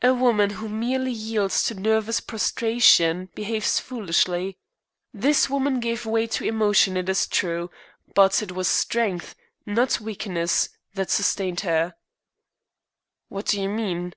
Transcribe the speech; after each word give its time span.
"A 0.00 0.14
woman 0.14 0.48
who 0.48 0.66
merely 0.70 1.10
yields 1.12 1.64
to 1.64 1.74
nervous 1.74 2.20
prostration 2.20 3.28
behaves 3.34 3.78
foolishly. 3.78 4.56
This 5.12 5.50
woman 5.50 5.78
gave 5.78 6.06
way 6.06 6.26
to 6.28 6.46
emotion, 6.46 6.96
it 6.96 7.06
is 7.10 7.26
true, 7.28 7.70
but 8.14 8.40
it 8.42 8.52
was 8.52 8.66
strength, 8.66 9.34
not 9.66 10.00
weakness, 10.00 10.70
that 10.94 11.10
sustained 11.10 11.60
her." 11.68 11.92
"What 13.28 13.44
do 13.44 13.60
you 13.60 13.68
mean?" 13.68 14.14